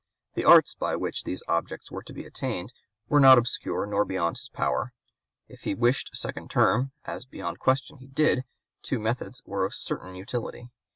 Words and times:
The 0.33 0.45
arts 0.45 0.73
by 0.73 0.95
which 0.95 1.25
these 1.25 1.43
objects 1.47 1.91
were 1.91 2.01
to 2.01 2.11
be 2.11 2.25
attained 2.25 2.73
were 3.07 3.19
not 3.19 3.37
obscure 3.37 3.85
nor 3.85 4.03
beyond 4.03 4.37
his 4.37 4.49
power. 4.49 4.93
If 5.47 5.61
he 5.61 5.75
wished 5.75 6.09
a 6.11 6.15
second 6.17 6.49
term, 6.49 6.91
as 7.05 7.25
beyond 7.25 7.59
question 7.59 7.97
he 7.97 8.07
did, 8.07 8.43
two 8.81 8.97
methods 8.97 9.43
were 9.45 9.63
of 9.63 9.75
certain 9.75 10.15
utility. 10.15 10.71